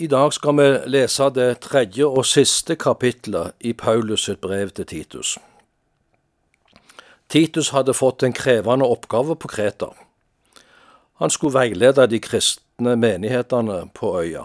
I 0.00 0.06
dag 0.06 0.30
skal 0.32 0.54
vi 0.54 0.64
lese 0.94 1.26
det 1.34 1.56
tredje 1.64 2.06
og 2.06 2.22
siste 2.22 2.76
kapitlet 2.78 3.56
i 3.66 3.72
Paulus 3.74 4.28
sitt 4.28 4.38
brev 4.38 4.68
til 4.70 4.86
Titus. 4.86 5.32
Titus 7.26 7.72
hadde 7.74 7.96
fått 7.98 8.22
en 8.22 8.36
krevende 8.36 8.86
oppgave 8.86 9.34
på 9.34 9.50
Kreta. 9.50 9.88
Han 11.18 11.34
skulle 11.34 11.56
veilede 11.56 12.06
de 12.06 12.20
kristne 12.22 12.94
menighetene 12.94 13.80
på 13.90 14.12
øya. 14.20 14.44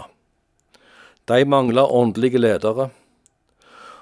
De 1.30 1.46
mangla 1.46 1.86
åndelige 1.86 2.42
ledere, 2.42 2.90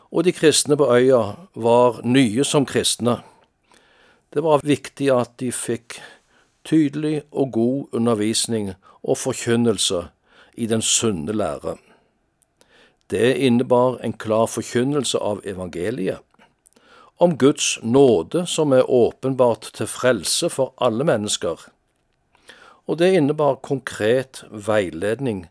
og 0.07 0.23
de 0.23 0.31
kristne 0.31 0.79
på 0.79 0.87
øya 0.87 1.35
var 1.51 1.99
nye 2.07 2.47
som 2.47 2.63
kristne. 2.65 3.17
Det 4.31 4.39
var 4.47 4.63
viktig 4.63 5.11
at 5.19 5.35
de 5.43 5.51
fikk 5.51 5.99
tydelig 6.63 7.25
og 7.31 7.51
god 7.51 7.99
undervisning 7.99 8.71
og 9.03 9.19
forkynnelse 9.19 10.05
i 10.61 10.67
den 10.69 10.81
sunne 10.85 11.33
lære. 11.33 11.77
Det 13.09 13.33
innebar 13.37 13.97
en 14.05 14.13
klar 14.13 14.45
forkynnelse 14.47 15.17
av 15.17 15.41
evangeliet, 15.45 16.21
om 17.21 17.37
Guds 17.37 17.79
nåde 17.83 18.45
som 18.49 18.73
er 18.73 18.89
åpenbart 18.89 19.71
til 19.77 19.89
frelse 19.89 20.49
for 20.49 20.73
alle 20.81 21.05
mennesker, 21.05 21.67
og 22.87 22.97
det 22.99 23.13
innebar 23.17 23.59
konkret 23.61 24.43
veiledning 24.49 25.45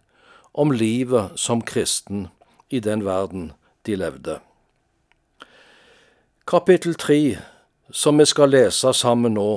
om 0.55 0.71
livet 0.71 1.39
som 1.39 1.63
kristen 1.63 2.29
i 2.71 2.81
den 2.81 3.05
verden 3.07 3.53
de 3.87 3.97
levde. 3.97 4.41
Kapittel 6.47 6.95
tre, 6.95 7.39
som 7.91 8.19
vi 8.19 8.27
skal 8.27 8.51
lese 8.51 8.93
sammen 8.95 9.37
nå, 9.39 9.51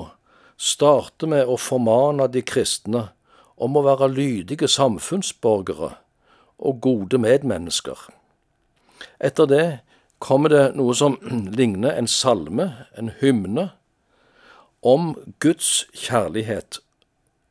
starter 0.57 1.29
med 1.29 1.49
å 1.49 1.57
formane 1.57 2.27
de 2.29 2.43
kristne 2.45 3.07
om 3.57 3.77
å 3.77 3.84
være 3.85 4.12
lydige 4.13 4.67
samfunnsborgere 4.67 5.93
og 6.63 6.81
gode 6.81 7.20
medmennesker. 7.21 7.98
Etter 9.20 9.49
det 9.49 9.68
kommer 10.23 10.49
det 10.49 10.65
noe 10.77 10.96
som 10.96 11.18
ligner 11.59 11.98
en 11.98 12.07
salme, 12.07 12.71
en 12.98 13.12
hymne, 13.21 13.71
om 14.84 15.13
Guds 15.40 15.85
kjærlighet 15.96 16.81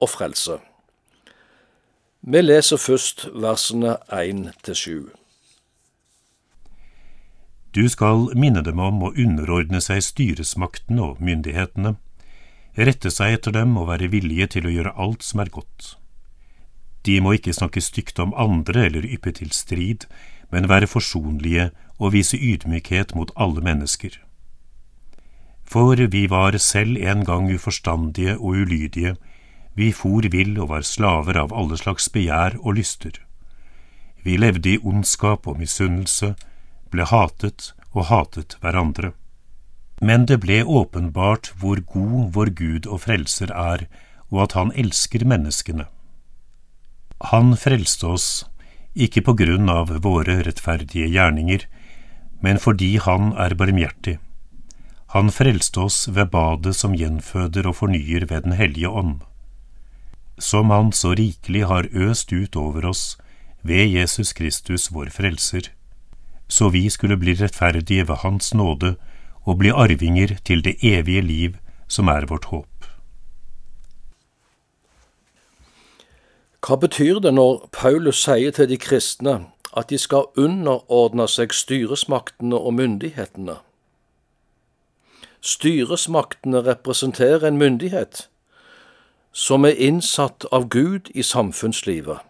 og 0.04 0.10
frelse. 0.12 0.58
Vi 2.22 2.40
leser 2.42 2.76
først 2.76 3.24
versene 3.32 3.96
1 4.12 4.50
til 4.62 4.76
7. 4.76 5.10
Du 7.72 7.88
skal 7.88 8.28
minne 8.36 8.60
dem 8.62 8.78
om 8.84 9.00
å 9.00 9.14
underordne 9.16 9.80
seg 9.80 10.04
styresmaktene 10.04 11.02
og 11.06 11.22
myndighetene, 11.24 11.94
rette 12.76 13.10
seg 13.12 13.38
etter 13.38 13.54
dem 13.54 13.76
og 13.76 13.88
være 13.90 14.10
villige 14.12 14.48
til 14.56 14.68
å 14.68 14.72
gjøre 14.72 14.96
alt 14.96 15.24
som 15.26 15.42
er 15.44 15.52
godt. 15.52 15.96
De 17.02 17.18
må 17.20 17.34
ikke 17.36 17.54
snakke 17.54 17.82
stygt 17.82 18.20
om 18.22 18.34
andre 18.38 18.86
eller 18.88 19.06
yppe 19.06 19.32
til 19.34 19.50
strid, 19.52 20.06
men 20.52 20.68
være 20.70 20.86
forsonlige 20.86 21.70
og 21.98 22.14
vise 22.14 22.38
ydmykhet 22.38 23.14
mot 23.18 23.32
alle 23.36 23.64
mennesker. 23.64 24.18
For 25.64 25.96
vi 25.96 26.26
var 26.28 26.56
selv 26.58 27.00
en 27.00 27.24
gang 27.24 27.48
uforstandige 27.52 28.36
og 28.38 28.62
ulydige, 28.62 29.16
vi 29.74 29.88
for 29.92 30.28
vill 30.28 30.58
og 30.60 30.68
var 30.68 30.84
slaver 30.84 31.38
av 31.40 31.52
alle 31.56 31.78
slags 31.80 32.10
begjær 32.12 32.58
og 32.60 32.76
lyster. 32.76 33.16
Vi 34.22 34.36
levde 34.36 34.74
i 34.74 34.78
ondskap 34.78 35.48
og 35.48 35.58
misunnelse, 35.58 36.34
ble 36.92 37.08
hatet 37.08 37.72
og 37.92 38.06
hatet 38.12 38.58
hverandre. 38.60 39.14
Men 40.02 40.26
det 40.26 40.40
ble 40.42 40.64
åpenbart 40.66 41.52
hvor 41.60 41.78
god 41.86 42.32
vår 42.34 42.50
Gud 42.58 42.86
og 42.90 43.04
Frelser 43.04 43.52
er, 43.54 43.86
og 44.32 44.48
at 44.48 44.56
Han 44.58 44.72
elsker 44.74 45.22
menneskene. 45.28 45.86
Han 47.30 47.54
frelste 47.54 48.08
oss, 48.10 48.26
ikke 48.98 49.22
på 49.22 49.36
grunn 49.38 49.70
av 49.70 49.92
våre 50.02 50.40
rettferdige 50.42 51.06
gjerninger, 51.06 51.68
men 52.42 52.58
fordi 52.58 52.96
Han 53.04 53.30
er 53.38 53.54
barmhjertig. 53.54 54.18
Han 55.14 55.30
frelste 55.30 55.84
oss 55.86 56.08
ved 56.08 56.32
badet 56.32 56.74
som 56.74 56.96
gjenføder 56.98 57.68
og 57.68 57.76
fornyer 57.78 58.26
ved 58.26 58.48
Den 58.48 58.56
hellige 58.58 58.90
ånd. 58.90 59.20
Som 60.38 60.74
Han 60.74 60.90
så 60.90 61.14
rikelig 61.14 61.66
har 61.68 61.86
øst 61.92 62.32
ut 62.32 62.56
over 62.56 62.90
oss 62.90 63.18
ved 63.62 63.86
Jesus 63.86 64.32
Kristus, 64.32 64.90
vår 64.90 65.14
Frelser, 65.14 65.70
så 66.48 66.68
vi 66.68 66.88
skulle 66.90 67.16
bli 67.16 67.36
rettferdige 67.38 68.08
ved 68.08 68.24
Hans 68.24 68.54
nåde 68.54 68.96
og 69.44 69.58
bli 69.58 69.70
arvinger 69.70 70.36
til 70.44 70.62
det 70.64 70.76
evige 70.82 71.22
liv 71.22 71.56
som 71.88 72.08
er 72.08 72.26
vårt 72.30 72.50
håp. 72.52 72.68
Hva 76.62 76.76
betyr 76.78 77.18
det 77.18 77.34
når 77.34 77.66
Paulus 77.74 78.22
sier 78.22 78.54
til 78.54 78.68
de 78.70 78.78
kristne 78.78 79.34
at 79.76 79.88
de 79.90 79.98
skal 79.98 80.28
underordne 80.38 81.26
seg 81.26 81.54
styresmaktene 81.56 82.54
og 82.54 82.76
myndighetene? 82.78 83.56
Styresmaktene 85.42 86.62
representerer 86.62 87.48
en 87.48 87.58
myndighet 87.58 88.28
som 89.32 89.64
er 89.66 89.74
innsatt 89.74 90.46
av 90.52 90.68
Gud 90.70 91.10
i 91.18 91.24
samfunnslivet. 91.26 92.20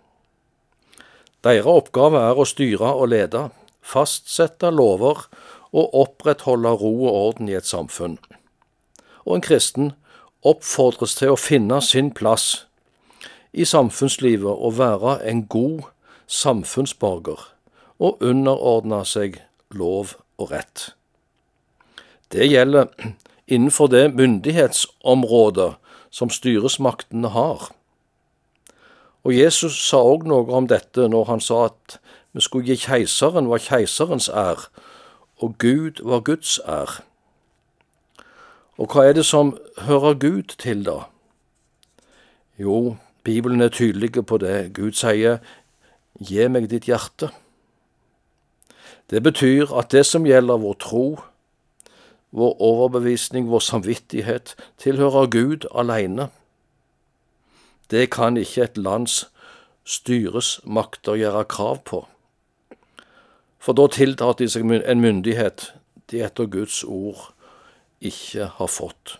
Deres 1.45 1.67
oppgave 1.67 2.23
er 2.23 2.39
å 2.39 2.47
styre 2.49 2.95
og 2.95 3.11
lede, 3.13 3.51
fastsette 3.83 4.71
lover 4.71 5.27
og 5.73 5.95
opprettholde 5.95 6.69
ro 6.69 6.93
og 7.07 7.15
orden 7.15 7.49
i 7.49 7.57
et 7.57 7.67
samfunn. 7.67 8.19
Og 9.25 9.37
en 9.37 9.45
kristen 9.45 9.93
oppfordres 10.43 11.15
til 11.19 11.33
å 11.33 11.41
finne 11.41 11.81
sin 11.85 12.11
plass 12.15 12.67
i 13.53 13.65
samfunnslivet 13.69 14.53
og 14.53 14.79
være 14.79 15.19
en 15.29 15.45
god 15.47 15.89
samfunnsborger 16.27 17.45
og 18.03 18.25
underordne 18.25 19.03
seg 19.07 19.39
lov 19.71 20.17
og 20.41 20.51
rett. 20.53 20.93
Det 22.33 22.49
gjelder 22.49 22.89
innenfor 23.47 23.87
det 23.93 24.15
myndighetsområdet 24.17 25.75
som 26.11 26.31
styresmaktene 26.33 27.29
har. 27.33 27.71
Og 29.23 29.37
Jesus 29.37 29.77
sa 29.79 30.01
òg 30.03 30.25
noe 30.27 30.49
om 30.51 30.67
dette 30.67 31.07
når 31.09 31.29
han 31.29 31.45
sa 31.45 31.67
at 31.71 31.99
vi 32.33 32.43
skulle 32.43 32.73
gi 32.73 32.81
keiseren 32.89 33.47
hva 33.51 33.61
keiserens 33.61 34.29
er, 34.33 34.65
og 35.43 35.55
Gud 35.59 36.03
var 36.07 36.21
Guds 36.21 36.61
er. 36.65 37.03
Og 38.79 38.93
hva 38.93 39.09
er 39.09 39.17
det 39.19 39.25
som 39.27 39.57
hører 39.83 40.15
Gud 40.15 40.55
til, 40.59 40.85
da? 40.87 41.03
Jo, 42.59 42.97
Bibelen 43.25 43.61
er 43.61 43.69
tydelig 43.69 44.27
på 44.27 44.39
det. 44.39 44.73
Gud 44.75 44.95
sier, 44.95 45.41
gi 46.23 46.47
meg 46.49 46.71
ditt 46.71 46.87
hjerte. 46.87 47.33
Det 49.11 49.23
betyr 49.23 49.75
at 49.79 49.91
det 49.91 50.05
som 50.07 50.27
gjelder 50.27 50.63
vår 50.63 50.79
tro, 50.81 51.07
vår 52.31 52.55
overbevisning, 52.63 53.51
vår 53.51 53.67
samvittighet, 53.67 54.55
tilhører 54.79 55.27
Gud 55.27 55.67
alene. 55.75 56.31
Det 57.91 58.09
kan 58.15 58.39
ikke 58.39 58.71
et 58.71 58.79
lands 58.79 59.27
styresmakter 59.85 61.19
gjøre 61.19 61.45
krav 61.45 61.83
på 61.85 62.07
for 63.63 63.79
da 63.79 63.87
tiltar 63.87 64.35
de 64.39 64.49
seg 64.51 64.67
en 64.67 65.01
myndighet 65.01 65.69
de 66.11 66.25
etter 66.27 66.51
Guds 66.51 66.83
ord 66.85 67.29
ikke 68.03 68.49
har 68.59 68.71
fått. 68.71 69.19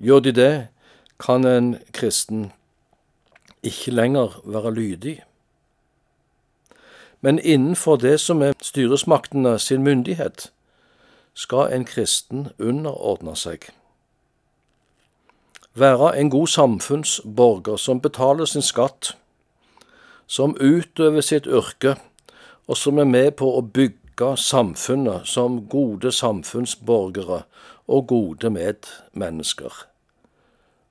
Gjør 0.00 0.24
de 0.24 0.32
det, 0.32 0.54
kan 1.20 1.44
en 1.48 1.76
kristen 1.92 2.50
ikke 3.64 3.92
lenger 3.92 4.40
være 4.44 4.72
lydig. 4.74 5.16
Men 7.20 7.38
innenfor 7.38 7.96
det 7.96 8.20
som 8.20 8.42
er 8.42 8.56
styresmaktene 8.62 9.58
sin 9.58 9.84
myndighet, 9.84 10.50
skal 11.34 11.72
en 11.72 11.84
kristen 11.84 12.48
underordne 12.58 13.36
seg. 13.36 13.68
Være 15.74 16.14
en 16.16 16.30
god 16.30 16.46
samfunnsborger 16.46 17.76
som 17.76 18.00
betaler 18.00 18.44
sin 18.44 18.64
skatt, 18.64 19.16
som 20.26 20.56
utøver 20.60 21.20
sitt 21.20 21.46
yrke 21.46 21.96
og 22.66 22.76
som 22.76 22.98
er 22.98 23.08
med 23.08 23.30
på 23.38 23.48
å 23.56 23.62
bygge 23.62 24.32
samfunnet 24.40 25.28
som 25.28 25.60
gode 25.70 26.12
samfunnsborgere 26.12 27.42
og 27.86 28.06
gode 28.10 28.50
medmennesker. 28.50 29.72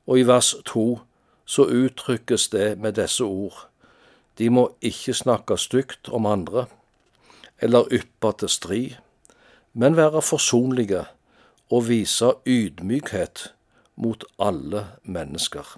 Og 0.07 0.19
i 0.19 0.27
vers 0.27 0.53
to 0.65 0.99
så 1.45 1.65
uttrykkes 1.65 2.47
det 2.53 2.77
med 2.79 2.95
disse 2.99 3.23
ord. 3.23 3.65
De 4.37 4.49
må 4.49 4.69
ikke 4.81 5.13
snakke 5.13 5.57
stygt 5.57 6.09
om 6.09 6.25
andre, 6.25 6.65
eller 7.61 7.91
yppe 7.93 8.31
til 8.39 8.51
strid, 8.51 8.95
men 9.73 9.97
være 9.97 10.21
forsonlige 10.21 11.05
og 11.71 11.87
vise 11.89 12.31
ydmykhet 12.45 13.51
mot 13.95 14.23
alle 14.39 14.85
mennesker. 15.03 15.77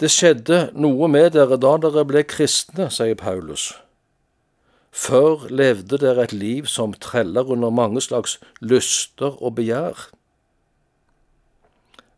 Det 0.00 0.08
skjedde 0.08 0.70
noe 0.80 1.10
med 1.12 1.34
dere 1.34 1.58
da 1.60 1.74
dere 1.76 2.06
ble 2.08 2.22
kristne, 2.24 2.86
sier 2.88 3.18
Paulus. 3.20 3.74
Før 4.90 5.44
levde 5.52 5.98
dere 6.00 6.24
et 6.24 6.32
liv 6.32 6.70
som 6.72 6.94
treller 6.96 7.50
under 7.52 7.70
mange 7.70 8.00
slags 8.00 8.38
lyster 8.64 9.36
og 9.36 9.58
begjær. 9.58 10.08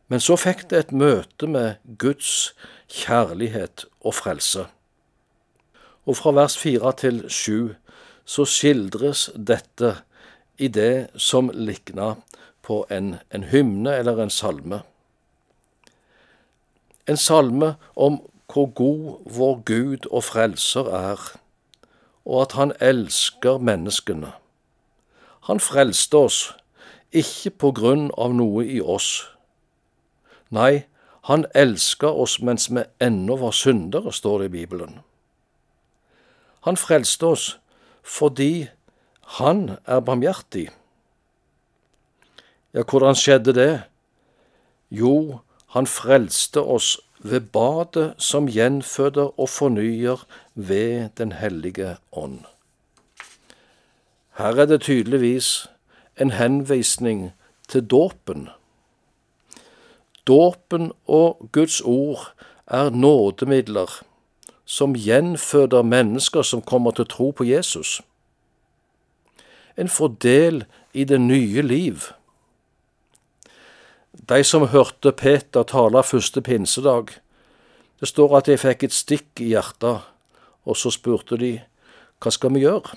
Men 0.06 0.22
så 0.22 0.36
fikk 0.38 0.68
det 0.70 0.78
et 0.78 0.94
møte 0.94 1.48
med 1.50 1.82
Guds 1.98 2.52
kjærlighet 2.86 3.86
og 4.00 4.14
frelse. 4.14 4.68
Og 6.06 6.18
fra 6.20 6.34
vers 6.38 6.54
fire 6.58 6.94
til 7.02 7.22
sju 7.26 7.74
så 8.24 8.46
skildres 8.46 9.26
dette 9.34 9.96
i 10.58 10.68
det 10.68 11.10
som 11.18 11.50
likna 11.50 12.14
på 12.62 12.84
en, 12.94 13.16
en 13.34 13.50
hymne 13.50 13.98
eller 13.98 14.22
en 14.22 14.30
salme. 14.30 14.84
En 17.08 17.16
salme 17.16 17.74
om 17.96 18.20
hvor 18.52 18.66
god 18.66 19.32
vår 19.36 19.62
Gud 19.64 20.06
og 20.10 20.24
Frelser 20.24 20.88
er, 20.94 21.20
og 22.24 22.42
at 22.42 22.52
han 22.52 22.72
elsker 22.80 23.58
menneskene. 23.58 24.32
Han 25.48 25.60
frelste 25.60 26.16
oss, 26.16 26.40
ikke 27.12 27.50
på 27.50 27.72
grunn 27.76 28.10
av 28.18 28.34
noe 28.36 28.64
i 28.64 28.80
oss. 28.80 29.24
Nei, 30.52 30.84
han 31.28 31.46
elska 31.54 32.06
oss 32.06 32.38
mens 32.42 32.68
vi 32.70 32.84
ennå 33.00 33.38
var 33.40 33.56
syndere, 33.56 34.12
står 34.12 34.42
det 34.42 34.50
i 34.50 34.54
Bibelen. 34.58 35.00
Han 36.66 36.76
frelste 36.76 37.26
oss 37.26 37.48
fordi 38.02 38.68
han 39.38 39.78
er 39.86 40.00
barmhjertig. 40.02 40.68
Ja, 42.74 42.82
hvordan 42.82 43.14
skjedde 43.18 43.54
det? 43.54 43.82
Jo, 44.90 45.40
han 45.72 45.86
frelste 45.86 46.60
oss 46.60 46.98
ved 47.18 47.40
badet 47.40 48.14
som 48.18 48.48
gjenføder 48.48 49.40
og 49.40 49.48
fornyer 49.48 50.26
ved 50.54 51.08
Den 51.18 51.32
hellige 51.32 51.96
ånd. 52.12 52.40
Her 54.38 54.56
er 54.56 54.66
det 54.66 54.80
tydeligvis 54.80 55.68
en 56.20 56.30
henvisning 56.30 57.32
til 57.68 57.84
dåpen. 57.84 58.48
Dåpen 60.26 60.92
og 61.06 61.48
Guds 61.52 61.80
ord 61.80 62.32
er 62.66 62.90
nådemidler 62.90 64.02
som 64.64 64.94
gjenføder 64.94 65.82
mennesker 65.82 66.42
som 66.42 66.62
kommer 66.62 66.90
til 66.90 67.06
tro 67.06 67.30
på 67.30 67.44
Jesus. 67.44 68.02
En 69.78 69.88
får 69.88 70.08
del 70.08 70.64
i 70.92 71.04
det 71.04 71.20
nye 71.20 71.62
liv. 71.62 71.96
De 74.28 74.44
som 74.44 74.68
hørte 74.70 75.10
Peter 75.18 75.64
tale 75.66 76.02
første 76.06 76.40
pinsedag, 76.46 77.08
det 77.98 78.08
står 78.08 78.36
at 78.38 78.46
de 78.46 78.54
fikk 78.58 78.84
et 78.86 78.94
stikk 78.94 79.40
i 79.42 79.48
hjertet, 79.50 80.04
og 80.62 80.78
så 80.78 80.92
spurte 80.94 81.34
de, 81.40 81.56
hva 82.22 82.30
skal 82.30 82.52
vi 82.54 82.62
gjøre? 82.62 82.94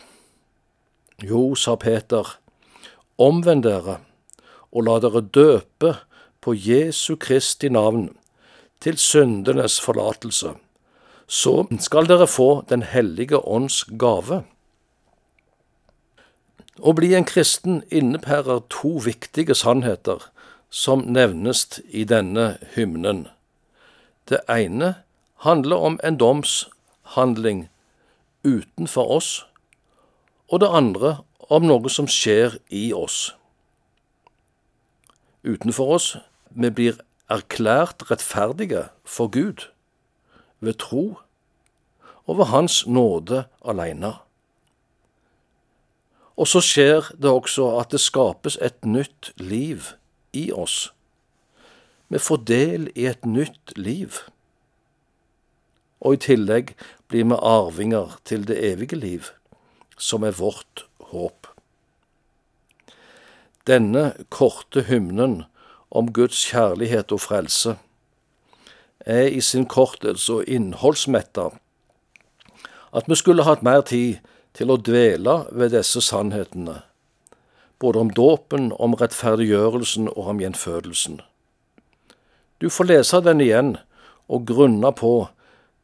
Jo, 1.25 1.55
sa 1.57 1.73
Peter, 1.81 2.29
omvend 3.17 3.65
dere, 3.65 3.97
og 4.69 4.85
la 4.85 4.99
dere 5.01 5.23
døpe 5.25 5.95
på 6.45 6.53
Jesu 6.53 7.15
Kristi 7.17 7.73
navn, 7.73 8.11
til 8.83 8.99
syndenes 9.01 9.79
forlatelse. 9.81 10.51
Så 11.25 11.55
skal 11.81 12.05
dere 12.05 12.27
få 12.29 12.61
Den 12.69 12.83
hellige 12.83 13.39
ånds 13.41 13.81
gave. 13.97 14.43
Å 16.77 16.93
bli 16.93 17.15
en 17.17 17.25
kristen 17.25 17.81
innebærer 17.89 18.61
to 18.69 18.99
viktige 19.01 19.55
sannheter 19.57 20.27
som 20.69 21.05
nevnes 21.07 21.79
i 21.87 22.03
denne 22.03 22.57
hymnen. 22.75 23.27
Det 24.29 24.41
ene 24.49 24.95
handler 25.45 25.75
om 25.77 25.99
en 26.03 26.17
domshandling 26.17 27.67
utenfor 28.43 29.11
oss, 29.17 29.45
og 30.49 30.59
det 30.61 30.69
andre 30.69 31.17
om 31.49 31.65
noe 31.65 31.89
som 31.89 32.07
skjer 32.09 32.57
i 32.69 32.89
oss. 32.93 33.35
Utenfor 35.45 35.97
oss 35.97 36.07
vi 36.49 36.71
blir 36.73 37.01
erklært 37.29 38.05
rettferdige 38.09 38.87
for 39.05 39.29
Gud 39.29 39.67
ved 40.59 40.79
tro 40.81 41.05
og 42.25 42.37
ved 42.37 42.49
Hans 42.49 42.85
nåde 42.87 43.45
alene. 43.65 44.15
Og 46.35 46.49
så 46.51 46.59
skjer 46.63 47.11
det 47.13 47.31
også 47.31 47.67
at 47.79 47.93
det 47.93 48.01
skapes 48.03 48.57
et 48.61 48.85
nytt 48.85 49.31
liv 49.39 49.93
i 50.35 50.51
oss. 50.51 50.91
Vi 52.07 52.19
får 52.21 52.43
del 52.47 52.89
i 52.95 53.07
et 53.09 53.25
nytt 53.25 53.73
liv. 53.77 54.19
Og 56.05 56.17
i 56.17 56.21
tillegg 56.27 56.75
blir 57.09 57.25
vi 57.25 57.39
arvinger 57.39 58.19
til 58.27 58.45
det 58.47 58.59
evige 58.61 58.99
liv, 58.99 59.31
som 59.97 60.23
er 60.23 60.37
vårt 60.37 60.85
håp. 61.11 61.47
Denne 63.65 64.11
korte 64.29 64.85
hymnen 64.85 65.43
om 65.89 66.11
Guds 66.13 66.37
kjærlighet 66.51 67.11
og 67.15 67.23
frelse 67.23 67.77
er 69.05 69.29
i 69.29 69.41
sin 69.41 69.65
korthet 69.65 70.19
så 70.21 70.41
innholdsmetta 70.45 71.49
at 72.95 73.09
vi 73.09 73.15
skulle 73.19 73.43
hatt 73.43 73.63
mer 73.65 73.81
tid 73.81 74.21
til 74.55 74.71
å 74.71 74.79
dvele 74.79 75.41
ved 75.51 75.73
disse 75.75 76.01
sannhetene, 76.01 76.79
både 77.79 77.99
om 77.99 78.09
dåpen, 78.09 78.71
om 78.79 78.93
rettferdiggjørelsen 78.93 80.09
og 80.09 80.27
om 80.33 80.39
gjenfødelsen. 80.39 81.21
Du 82.61 82.69
får 82.69 82.89
lese 82.89 83.21
den 83.21 83.41
igjen 83.43 83.75
og 84.27 84.45
grunne 84.47 84.91
på 84.95 85.13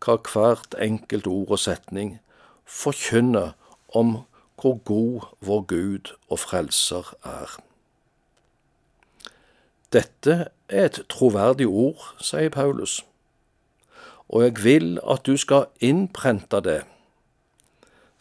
hva 0.01 0.17
hvert 0.25 0.75
enkelt 0.81 1.27
ord 1.27 1.57
og 1.57 1.61
setning 1.61 2.19
forkynner 2.65 3.53
om 3.93 4.21
hvor 4.61 4.77
god 4.85 5.27
vår 5.41 5.61
Gud 5.67 6.13
og 6.29 6.39
Frelser 6.39 7.13
er. 7.25 7.57
Dette 9.91 10.37
er 10.69 10.87
et 10.87 11.01
troverdig 11.11 11.67
ord, 11.67 12.13
sier 12.21 12.49
Paulus, 12.49 13.01
og 14.29 14.45
jeg 14.45 14.63
vil 14.63 14.97
at 15.03 15.25
du 15.27 15.35
skal 15.37 15.67
innprente 15.83 16.61
det 16.63 16.81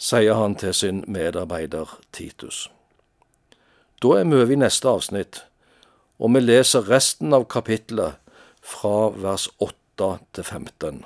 sier 0.00 0.34
han 0.34 0.54
til 0.56 0.74
sin 0.74 1.04
medarbeider 1.06 1.98
Titus. 2.12 2.70
Da 4.00 4.16
er 4.16 4.24
vi 4.24 4.38
over 4.38 4.52
i 4.54 4.58
neste 4.60 4.88
avsnitt, 4.88 5.42
og 6.20 6.34
vi 6.34 6.42
leser 6.42 6.88
resten 6.88 7.34
av 7.36 7.46
kapittelet 7.52 8.16
fra 8.64 9.10
vers 9.12 9.46
8 9.60 10.10
til 10.36 10.44
15. 10.44 11.00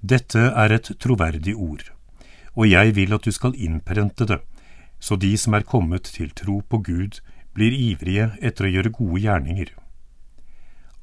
Dette 0.00 0.44
er 0.64 0.72
et 0.76 0.92
troverdig 1.02 1.56
ord, 1.56 1.82
og 2.54 2.68
jeg 2.70 2.94
vil 2.96 3.16
at 3.16 3.26
du 3.26 3.32
skal 3.34 3.56
innprente 3.56 4.28
det, 4.28 4.38
så 5.00 5.18
de 5.20 5.32
som 5.36 5.56
er 5.58 5.66
kommet 5.68 6.08
til 6.16 6.32
tro 6.32 6.62
på 6.62 6.80
Gud, 6.86 7.20
blir 7.56 7.72
ivrige 7.72 8.30
etter 8.44 8.68
å 8.68 8.72
gjøre 8.72 8.94
gode 8.96 9.20
gjerninger. 9.24 9.74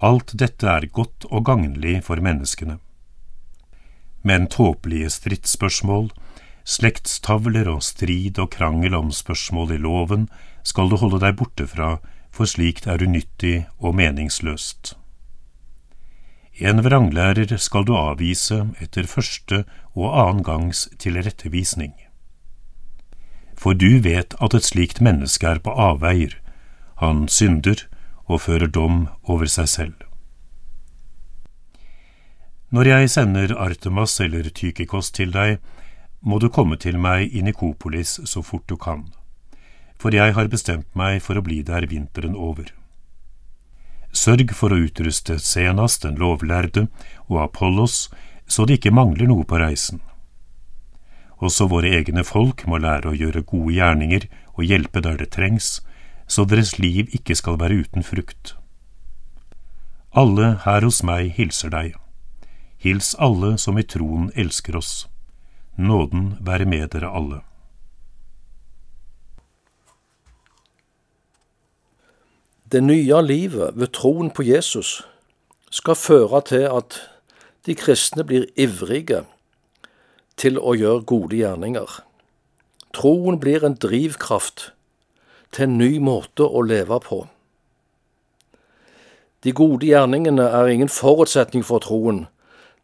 Alt 0.04 0.33
dette 0.38 0.69
er 0.69 0.89
godt 0.89 1.30
og 1.30 1.45
gagnlig 1.50 2.00
for 2.05 2.22
menneskene 2.22 2.79
men 4.24 4.48
tåpelige 4.48 5.10
stridsspørsmål, 5.12 6.10
slektstavler 6.63 7.67
og 7.70 7.84
strid 7.84 8.39
og 8.39 8.51
krangel 8.55 8.96
om 8.96 9.12
spørsmål 9.12 9.75
i 9.75 9.79
loven 9.84 10.27
skal 10.63 10.89
du 10.89 10.98
holde 11.01 11.20
deg 11.24 11.38
borte 11.39 11.67
fra, 11.67 11.98
for 12.34 12.50
slikt 12.50 12.88
er 12.89 13.03
unyttig 13.03 13.65
og 13.77 13.96
meningsløst. 14.00 14.96
En 16.62 16.84
vranglærer 16.86 17.51
skal 17.58 17.86
du 17.86 17.96
avvise 17.98 18.60
etter 18.82 19.10
første 19.10 19.63
og 19.93 20.13
annen 20.13 20.43
gangs 20.46 20.88
tilrettevisning. 21.01 21.93
For 23.58 23.74
du 23.74 24.00
vet 24.05 24.36
at 24.41 24.53
et 24.53 24.65
slikt 24.65 25.01
menneske 25.01 25.48
er 25.50 25.62
på 25.63 25.74
avveier, 25.74 26.38
han 27.01 27.27
synder 27.27 27.88
og 28.25 28.46
fører 28.46 28.70
dom 28.70 29.08
over 29.24 29.50
seg 29.50 29.70
selv. 29.70 29.96
Når 32.74 32.89
jeg 32.89 33.10
sender 33.13 33.53
Artemas 33.62 34.15
eller 34.24 34.50
Tykikos 34.50 35.12
til 35.13 35.34
deg, 35.34 35.60
må 36.24 36.39
du 36.39 36.48
komme 36.50 36.77
til 36.80 36.96
meg 37.00 37.36
i 37.36 37.44
Nikopolis 37.44 38.15
så 38.30 38.42
fort 38.42 38.63
du 38.72 38.77
kan, 38.80 39.10
for 40.00 40.15
jeg 40.15 40.36
har 40.38 40.48
bestemt 40.51 40.88
meg 40.96 41.20
for 41.24 41.38
å 41.38 41.44
bli 41.44 41.62
der 41.68 41.88
vinteren 41.92 42.36
over. 42.39 42.72
Sørg 44.13 44.53
for 44.56 44.72
å 44.72 44.80
utruste 44.86 45.39
Senas, 45.42 45.98
den 46.00 46.20
lovlærde, 46.22 46.88
og 47.27 47.42
Apollos, 47.44 48.10
så 48.48 48.65
det 48.65 48.80
ikke 48.80 48.94
mangler 48.94 49.27
noe 49.27 49.46
på 49.48 49.58
reisen. 49.60 50.03
Også 51.44 51.68
våre 51.68 51.92
egne 51.98 52.24
folk 52.24 52.63
må 52.70 52.80
lære 52.80 53.10
å 53.10 53.18
gjøre 53.18 53.44
gode 53.44 53.74
gjerninger 53.75 54.27
og 54.53 54.68
hjelpe 54.70 55.01
der 55.03 55.18
det 55.20 55.32
trengs, 55.34 55.82
så 56.27 56.46
deres 56.48 56.77
liv 56.80 57.10
ikke 57.12 57.36
skal 57.36 57.58
være 57.60 57.84
uten 57.84 58.06
frukt. 58.06 58.56
Alle 60.13 60.53
her 60.63 60.86
hos 60.86 61.01
meg 61.03 61.34
hilser 61.36 61.74
deg. 61.74 61.98
Hils 62.77 63.15
alle 63.20 63.58
som 63.58 63.80
i 63.82 63.84
troen 63.84 64.30
elsker 64.38 64.77
oss. 64.77 65.08
Nåden 65.77 66.38
være 66.42 66.65
med 66.65 66.88
dere 66.94 67.10
alle. 67.10 67.42
Det 72.72 72.84
nye 72.84 73.22
livet 73.22 73.74
ved 73.75 73.88
troen 73.94 74.30
på 74.30 74.44
Jesus 74.44 75.01
skal 75.70 75.96
føre 75.96 76.42
til 76.42 76.70
at 76.70 77.00
de 77.65 77.75
kristne 77.75 78.24
blir 78.24 78.46
ivrige 78.58 79.24
til 80.38 80.60
å 80.60 80.74
gjøre 80.77 81.06
gode 81.10 81.38
gjerninger. 81.38 82.01
Troen 82.94 83.39
blir 83.39 83.65
en 83.65 83.77
drivkraft 83.77 84.72
til 85.53 85.68
en 85.68 85.77
ny 85.77 85.98
måte 85.98 86.46
å 86.46 86.62
leve 86.62 87.00
på. 87.01 87.24
De 89.44 89.51
gode 89.51 89.89
gjerningene 89.89 90.46
er 90.50 90.70
ingen 90.70 90.89
forutsetning 90.89 91.65
for 91.65 91.82
troen, 91.82 92.27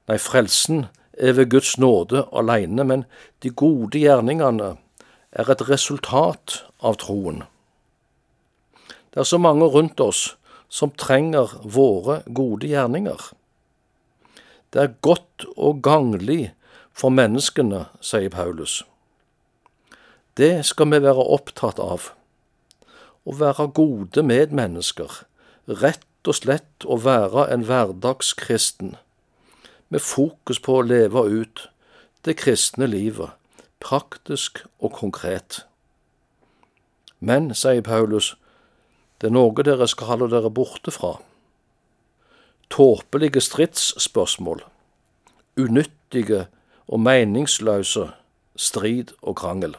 Nei, 0.10 0.18
frelsen 0.18 0.88
er 1.20 1.36
ved 1.36 1.50
Guds 1.52 1.78
nåde 1.78 2.26
alene, 2.32 2.84
men 2.84 3.06
de 3.44 3.52
gode 3.52 4.00
gjerningene 4.00 4.76
er 5.32 5.52
et 5.52 5.64
resultat 5.70 6.64
av 6.82 6.98
troen. 7.04 7.44
Det 9.14 9.24
er 9.24 9.28
så 9.28 9.40
mange 9.42 9.68
rundt 9.68 10.00
oss 10.00 10.36
som 10.70 10.94
trenger 10.94 11.52
våre 11.64 12.22
gode 12.26 12.70
gjerninger. 12.70 13.20
Det 14.70 14.82
er 14.84 14.96
godt 15.02 15.46
og 15.58 15.82
ganglig 15.84 16.52
for 16.94 17.10
menneskene, 17.14 17.88
sier 18.02 18.30
Paulus. 18.30 18.84
Det 20.38 20.62
skal 20.66 20.92
vi 20.94 21.02
være 21.04 21.26
opptatt 21.36 21.82
av. 21.82 22.12
Å 23.26 23.36
være 23.36 23.70
gode 23.76 24.24
medmennesker, 24.24 25.24
rett 25.68 26.30
og 26.30 26.38
slett 26.38 26.86
å 26.86 27.00
være 27.02 27.48
en 27.54 27.66
hverdagskristen, 27.68 28.96
med 29.90 30.02
fokus 30.02 30.60
på 30.60 30.80
å 30.80 30.86
leve 30.86 31.24
ut 31.28 31.66
det 32.26 32.38
kristne 32.42 32.88
livet, 32.88 33.32
praktisk 33.80 34.64
og 34.80 34.94
konkret. 35.00 35.64
Men, 37.20 37.54
sier 37.56 37.82
Paulus, 37.84 38.36
det 39.20 39.30
er 39.30 39.36
noe 39.36 39.66
dere 39.66 39.88
skal 39.90 40.14
holde 40.14 40.30
dere 40.32 40.52
borte 40.52 40.92
fra. 40.96 41.18
Tåpelige 42.70 43.42
stridsspørsmål, 43.44 44.62
unyttige 45.60 46.46
og 46.88 47.02
meningsløse 47.04 48.12
strid 48.60 49.12
og 49.22 49.36
krangel. 49.42 49.76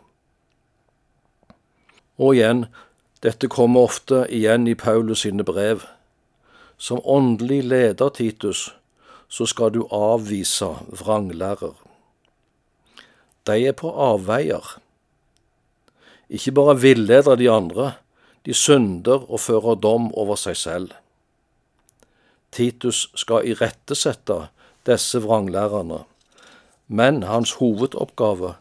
Og 2.20 2.36
igjen, 2.36 2.66
dette 3.24 3.48
kommer 3.48 3.88
ofte 3.88 4.24
igjen 4.32 4.66
i 4.68 4.74
Paulus 4.74 5.24
sine 5.24 5.44
brev. 5.44 5.84
Som 6.80 7.00
åndelig 7.04 7.62
leder, 7.68 8.08
Titus, 8.08 8.70
så 9.30 9.46
skal 9.46 9.70
du 9.74 9.84
avvise 9.94 10.68
vranglærer. 10.90 11.74
De 13.46 13.56
er 13.66 13.76
på 13.78 13.90
avveier. 13.94 14.76
Ikke 16.28 16.52
bare 16.52 16.76
villeder 16.80 17.38
de 17.38 17.50
andre, 17.50 17.92
de 18.46 18.54
synder 18.54 19.30
og 19.30 19.40
fører 19.40 19.78
dom 19.78 20.10
over 20.18 20.38
seg 20.40 20.58
selv. 20.58 20.90
Titus 22.50 23.06
skal 23.14 23.46
irettesette 23.46 24.48
disse 24.86 25.20
vranglærerne, 25.22 26.02
men 26.88 27.22
hans 27.22 27.54
hovedoppgave 27.60 28.56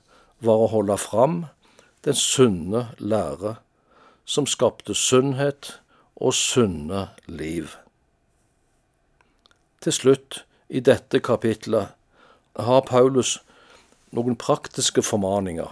var 0.46 0.66
å 0.66 0.70
holde 0.70 0.98
fram 1.02 1.40
den 2.06 2.16
sunne 2.16 2.90
lære, 3.02 3.56
som 4.26 4.46
skapte 4.46 4.94
sunnhet 4.94 5.80
og 6.16 6.36
sunne 6.38 7.08
liv. 7.26 7.74
Til 9.82 9.96
slutt, 9.96 10.44
i 10.70 10.80
dette 10.80 11.20
kapitlet, 11.20 11.96
har 12.60 12.82
Paulus 12.86 13.38
noen 14.14 14.36
praktiske 14.38 15.02
formaninger 15.06 15.70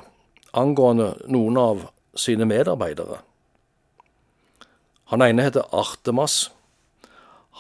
angående 0.58 1.14
noen 1.30 1.58
av 1.58 1.88
sine 2.18 2.48
medarbeidere. 2.50 3.20
Han 5.12 5.24
ene 5.24 5.46
heter 5.46 5.68
Artemas. 5.72 6.50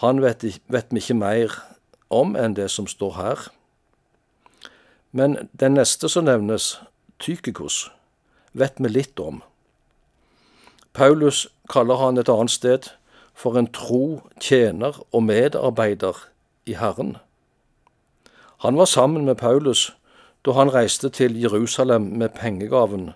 Han 0.01 0.21
vet, 0.21 0.43
vet 0.67 0.89
vi 0.91 1.01
ikke 1.01 1.17
mer 1.17 1.53
om 2.13 2.35
enn 2.35 2.57
det 2.57 2.69
som 2.73 2.87
står 2.89 3.13
her. 3.17 3.45
Men 5.11 5.47
den 5.51 5.77
neste 5.77 6.09
som 6.09 6.27
nevnes, 6.27 6.75
Tykikos, 7.19 7.87
vet 8.53 8.77
vi 8.77 8.91
litt 8.91 9.19
om. 9.19 9.41
Paulus 10.93 11.47
kaller 11.69 12.01
han 12.01 12.17
et 12.17 12.29
annet 12.29 12.53
sted 12.53 12.89
for 13.37 13.57
en 13.57 13.69
tro 13.69 14.21
tjener 14.41 14.97
og 15.11 15.23
medarbeider 15.29 16.19
i 16.65 16.75
Herren. 16.77 17.15
Han 18.57 18.77
var 18.77 18.85
sammen 18.85 19.25
med 19.25 19.35
Paulus 19.35 19.93
da 20.45 20.51
han 20.51 20.73
reiste 20.73 21.09
til 21.09 21.41
Jerusalem 21.41 22.01
med 22.01 22.29
pengegaven 22.29 23.11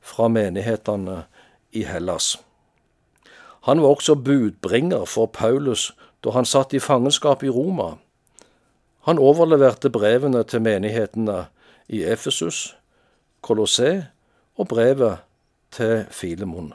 fra 0.00 0.28
menighetene 0.28 1.24
i 1.72 1.82
Hellas. 1.82 2.36
Han 3.60 3.82
var 3.82 3.88
også 3.88 4.14
budbringer 4.14 5.04
for 5.04 5.26
Paulus 5.26 5.94
da 6.24 6.30
han 6.30 6.44
satt 6.44 6.74
i 6.74 6.78
fangenskap 6.78 7.42
i 7.42 7.48
Roma. 7.48 7.96
Han 9.00 9.18
overleverte 9.18 9.90
brevene 9.90 10.44
til 10.44 10.62
menighetene 10.62 11.46
i 11.88 12.02
Efesus, 12.02 12.76
Kolosseum 13.40 14.02
og 14.56 14.68
brevet 14.68 15.18
til 15.70 16.06
Filemon. 16.10 16.72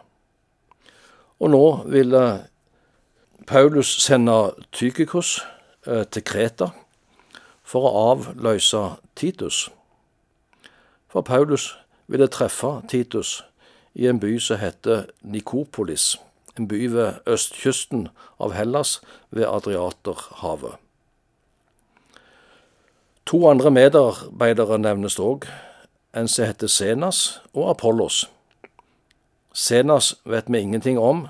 Og 1.39 1.49
nå 1.49 1.83
ville 1.85 2.43
Paulus 3.47 3.87
sende 3.87 4.51
Tykikos 4.71 5.41
Eh, 5.87 6.03
til 6.05 6.21
Kreta 6.21 6.67
for 7.71 7.87
å 7.87 7.93
avløse 8.11 8.81
Titus. 9.15 9.69
For 11.07 11.23
Paulus 11.23 11.71
ville 12.11 12.27
treffe 12.27 12.81
Titus 12.91 13.39
i 13.95 14.07
en 14.11 14.19
by 14.19 14.35
som 14.39 14.59
heter 14.59 15.07
Nikopolis, 15.23 16.17
en 16.59 16.67
by 16.67 16.85
ved 16.91 17.23
østkysten 17.27 18.09
av 18.39 18.55
Hellas 18.55 18.99
ved 19.31 19.47
Adriaterhavet. 19.47 20.75
To 23.31 23.45
andre 23.47 23.71
medarbeidere 23.71 24.79
nevnes 24.81 25.19
òg, 25.19 25.47
en 26.11 26.27
som 26.27 26.49
heter 26.49 26.67
Senas 26.67 27.39
og 27.53 27.69
Apollos. 27.71 28.25
Senas 29.55 30.15
vet 30.25 30.51
vi 30.51 30.59
ingenting 30.59 30.99
om, 30.99 31.27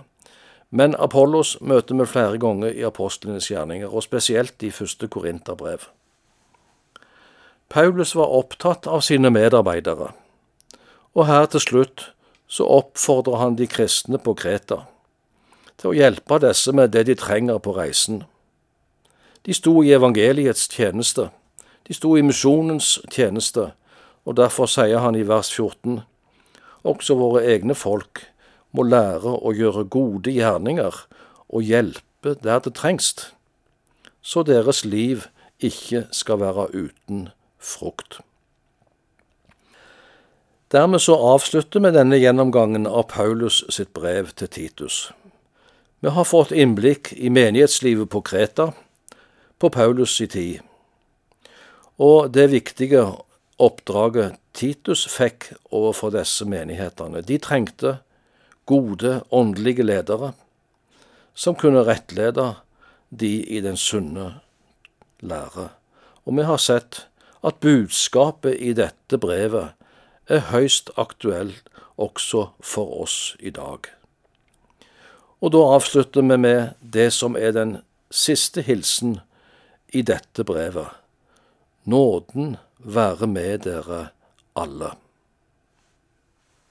men 0.72 0.96
Apollos 0.98 1.58
møter 1.62 1.98
vi 2.00 2.06
flere 2.10 2.40
ganger 2.42 2.74
i 2.74 2.86
apostlenes 2.88 3.52
gjerninger, 3.52 3.90
og 3.90 4.04
spesielt 4.04 4.64
i 4.64 4.72
første 4.72 5.08
Korinterbrev. 5.08 5.90
Paulus 7.72 8.16
var 8.16 8.28
opptatt 8.28 8.88
av 8.88 9.00
sine 9.00 9.30
medarbeidere, 9.32 10.10
og 11.16 11.28
her 11.30 11.46
til 11.54 11.64
slutt 11.64 12.04
så 12.52 12.68
oppfordrer 12.68 13.40
han 13.40 13.56
de 13.56 13.68
kristne 13.72 14.20
på 14.20 14.34
Kreta 14.36 14.82
til 15.80 15.94
å 15.94 15.96
hjelpe 15.96 16.42
disse 16.44 16.74
med 16.76 16.92
det 16.92 17.06
de 17.08 17.16
trenger 17.16 17.62
på 17.64 17.72
reisen. 17.80 18.26
De 19.48 19.56
sto 19.56 19.78
i 19.88 19.96
evangeliets 19.96 20.68
tjeneste, 20.68 21.30
de 21.88 21.96
sto 21.96 22.12
i 22.20 22.26
misjonens 22.28 22.98
tjeneste, 23.08 23.72
og 24.28 24.38
derfor 24.38 24.68
sier 24.68 25.00
han 25.00 25.16
i 25.16 25.24
vers 25.26 25.50
14, 25.56 26.04
også 26.84 27.16
våre 27.24 27.48
egne 27.56 27.74
folk 27.74 28.26
må 28.76 28.84
lære 28.84 29.32
å 29.32 29.56
gjøre 29.56 29.88
gode 29.88 30.36
gjerninger 30.36 31.06
og 31.48 31.64
hjelpe 31.64 32.36
der 32.44 32.60
det 32.68 32.76
trengs, 32.76 33.32
så 34.22 34.44
deres 34.44 34.84
liv 34.84 35.30
ikke 35.64 36.10
skal 36.12 36.44
være 36.44 36.74
uten 36.76 37.30
frukt. 37.62 38.20
Dermed 40.72 41.02
så 41.04 41.16
avslutter 41.16 41.84
vi 41.84 41.92
denne 41.92 42.20
gjennomgangen 42.20 42.88
av 42.88 43.10
Paulus 43.12 43.62
sitt 43.70 43.92
brev 43.94 44.32
til 44.40 44.48
Titus. 44.48 45.12
Vi 46.02 46.10
har 46.10 46.26
fått 46.26 46.54
innblikk 46.56 47.12
i 47.14 47.30
menighetslivet 47.30 48.10
på 48.10 48.22
Kreta 48.26 48.72
på 49.60 49.70
Paulus' 49.70 50.22
i 50.24 50.28
tid, 50.28 50.62
og 52.02 52.32
det 52.34 52.48
viktige 52.50 53.04
oppdraget 53.62 54.40
Titus 54.58 55.06
fikk 55.12 55.52
overfor 55.70 56.16
disse 56.16 56.48
menighetene. 56.50 57.22
De 57.22 57.38
trengte 57.38 58.00
gode 58.66 59.20
åndelige 59.30 59.86
ledere 59.86 60.32
som 61.36 61.56
kunne 61.56 61.84
rettlede 61.86 62.54
de 63.10 63.32
i 63.44 63.62
den 63.62 63.78
sunne 63.78 64.40
lære. 65.20 65.70
Og 66.26 66.38
vi 66.38 66.48
har 66.48 66.58
sett 66.58 67.06
at 67.44 67.60
budskapet 67.60 68.58
i 68.60 68.74
dette 68.78 69.18
brevet 69.18 69.74
er 70.32 70.48
høyst 70.52 70.92
aktuelt 71.02 71.70
også 72.02 72.48
for 72.64 73.02
oss 73.04 73.36
i 73.40 73.52
dag. 73.54 73.90
Og 75.42 75.54
da 75.56 75.62
avslutter 75.76 76.22
vi 76.22 76.38
med 76.38 76.74
det 76.82 77.10
som 77.14 77.36
er 77.36 77.54
den 77.58 77.78
siste 78.14 78.62
hilsen 78.62 79.20
i 79.94 80.04
dette 80.06 80.46
brevet. 80.46 80.90
Nåden 81.84 82.58
være 82.78 83.28
med 83.28 83.66
dere 83.66 84.12
alle. 84.56 84.94